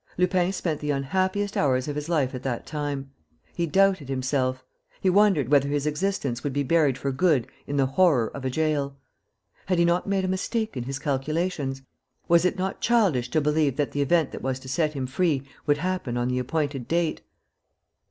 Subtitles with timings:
[0.17, 3.11] Lupin spent the unhappiest hours of his life at that time.
[3.53, 4.63] He doubted himself.
[4.99, 8.49] He wondered whether his existence would be buried for good in the horror of a
[8.49, 8.97] jail.
[9.67, 11.83] Had he not made a mistake in his calculations?
[12.27, 15.47] Was it not childish to believe that the event that was to set him free
[15.67, 17.21] would happen on the appointed date?